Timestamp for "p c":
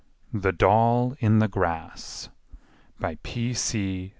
3.21-4.09